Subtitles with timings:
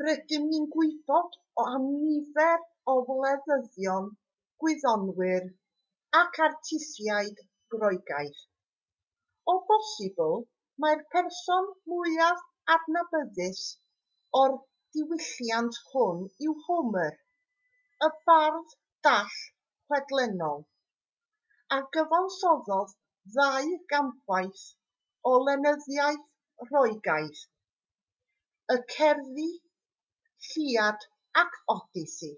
[0.00, 2.60] rydyn ni'n gwybod am nifer
[2.92, 4.06] o wleidyddion
[4.64, 5.46] gwyddonwyr
[6.20, 7.42] ac artistiaid
[7.74, 8.40] groegaidd
[9.52, 10.36] o bosibl
[10.84, 12.44] mai'r person mwyaf
[12.76, 13.62] adnabyddus
[14.42, 14.54] o'r
[14.98, 17.12] diwylliant hwn yw homer
[18.08, 18.76] y bardd
[19.08, 20.66] dall chwedlonol
[21.78, 22.94] a gyfansoddodd
[23.36, 24.66] ddau gampwaith
[25.30, 27.42] o lenyddiaeth roegaidd
[28.74, 29.48] y cerddi
[30.60, 31.02] iliad
[31.40, 32.36] ac odyssey